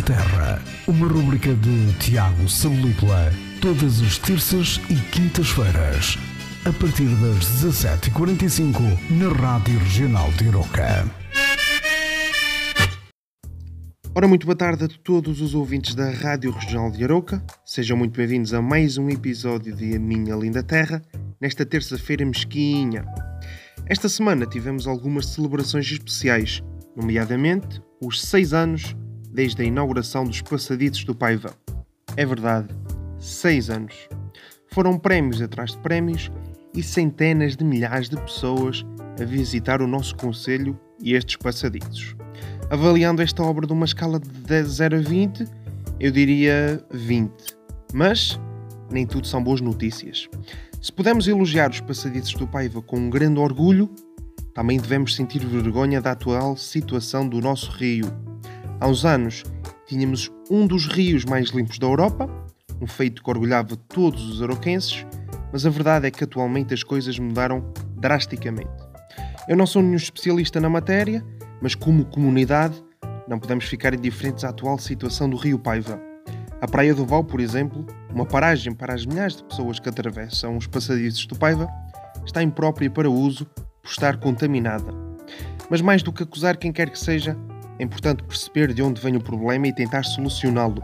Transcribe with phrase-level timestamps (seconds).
[0.00, 0.62] linda terra.
[0.86, 3.32] Uma rubrica de Tiago Salupla.
[3.60, 6.18] Todas as terças e quintas-feiras.
[6.64, 11.06] A partir das 17h45 na Rádio Regional de Iroca.
[14.14, 17.42] Ora, muito boa tarde a todos os ouvintes da Rádio Regional de Arouca.
[17.64, 21.00] Sejam muito bem-vindos a mais um episódio de A Minha Linda Terra,
[21.40, 23.04] nesta terça-feira mesquinha.
[23.86, 26.62] Esta semana tivemos algumas celebrações especiais,
[26.96, 28.94] nomeadamente os seis anos
[29.30, 31.54] desde a inauguração dos Passadiços do Paiva.
[32.16, 32.68] É verdade,
[33.18, 34.08] seis anos.
[34.68, 36.30] Foram prémios atrás de prémios
[36.74, 38.84] e centenas de milhares de pessoas
[39.20, 42.14] a visitar o nosso Conselho e estes passadiços.
[42.70, 45.44] Avaliando esta obra de uma escala de 0 a 20,
[45.98, 47.32] eu diria 20.
[47.92, 48.38] Mas
[48.90, 50.28] nem tudo são boas notícias.
[50.80, 53.90] Se pudermos elogiar os passadiços do Paiva com um grande orgulho,
[54.54, 58.06] também devemos sentir vergonha da atual situação do nosso rio.
[58.80, 59.44] Há uns anos
[59.86, 62.30] tínhamos um dos rios mais limpos da Europa,
[62.80, 65.04] um feito que orgulhava todos os aroquenses,
[65.52, 67.62] mas a verdade é que atualmente as coisas mudaram
[67.96, 68.70] drasticamente.
[69.46, 71.22] Eu não sou nenhum especialista na matéria,
[71.60, 72.82] mas como comunidade
[73.28, 76.00] não podemos ficar indiferentes à atual situação do Rio Paiva.
[76.62, 80.56] A Praia do Val, por exemplo, uma paragem para as milhares de pessoas que atravessam
[80.56, 81.68] os passadiços do Paiva,
[82.24, 84.94] está imprópria para uso por estar contaminada.
[85.68, 87.36] Mas mais do que acusar quem quer que seja,
[87.80, 90.82] é importante perceber de onde vem o problema e tentar solucioná-lo.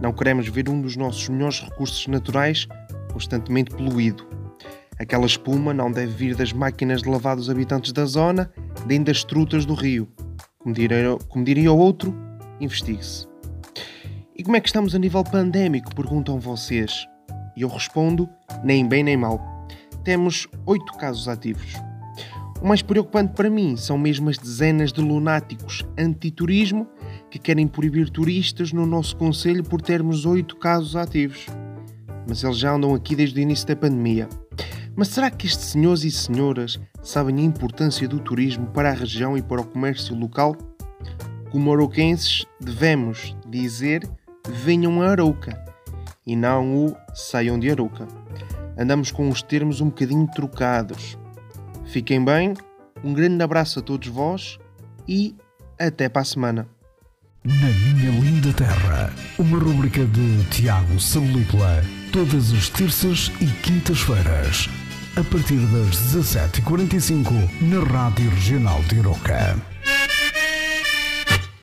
[0.00, 2.68] Não queremos ver um dos nossos melhores recursos naturais
[3.12, 4.24] constantemente poluído.
[5.00, 8.52] Aquela espuma não deve vir das máquinas de lavar dos habitantes da zona,
[8.86, 10.08] nem das trutas do rio.
[10.58, 12.14] Como diria, como diria o outro,
[12.60, 13.26] investigue-se.
[14.36, 15.92] E como é que estamos a nível pandémico?
[15.92, 17.04] Perguntam vocês.
[17.56, 18.28] E eu respondo:
[18.62, 19.40] nem bem nem mal.
[20.04, 21.87] Temos oito casos ativos.
[22.60, 26.88] O mais preocupante para mim são mesmo as dezenas de lunáticos anti-turismo
[27.30, 31.46] que querem proibir turistas no nosso Conselho por termos oito casos ativos.
[32.26, 34.28] Mas eles já andam aqui desde o início da pandemia.
[34.96, 39.38] Mas será que estes senhores e senhoras sabem a importância do turismo para a região
[39.38, 40.56] e para o comércio local?
[41.52, 44.08] Como arouquenses, devemos dizer
[44.48, 45.62] venham a Arouca
[46.26, 48.08] e não o saiam de Arouca.
[48.76, 51.16] Andamos com os termos um bocadinho trocados.
[51.88, 52.54] Fiquem bem,
[53.02, 54.58] um grande abraço a todos vós
[55.06, 55.34] e
[55.78, 56.68] até para a semana.
[57.44, 61.82] Na Minha Linda Terra, uma rubrica de Tiago Salupla.
[62.12, 64.68] Todas as terças e quintas-feiras
[65.16, 67.32] a partir das 17h45
[67.62, 69.56] na Rádio Regional de Iroca.